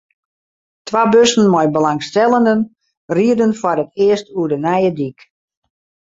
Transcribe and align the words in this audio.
Twa 0.87 1.01
bussen 1.13 1.45
mei 1.55 1.67
belangstellenden 1.75 2.59
rieden 3.17 3.51
foar 3.61 3.79
it 3.83 3.91
earst 4.07 4.27
oer 4.39 4.49
de 4.51 4.57
nije 4.65 4.91
dyk. 4.99 5.19